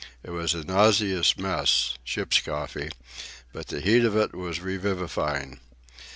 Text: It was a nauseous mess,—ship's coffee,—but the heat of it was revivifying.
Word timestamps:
It 0.23 0.31
was 0.31 0.55
a 0.55 0.63
nauseous 0.63 1.37
mess,—ship's 1.37 2.41
coffee,—but 2.41 3.67
the 3.67 3.81
heat 3.81 4.03
of 4.03 4.17
it 4.17 4.33
was 4.33 4.59
revivifying. 4.59 5.59